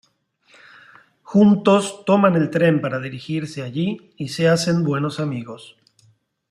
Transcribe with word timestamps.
Juntos 1.21 2.03
toman 2.05 2.35
el 2.35 2.49
tren 2.49 2.81
para 2.81 2.97
dirigirse 2.99 3.61
allí 3.61 4.11
y 4.17 4.29
se 4.29 4.49
hacen 4.49 4.81
buenos 4.83 5.19
amigos. 5.19 5.77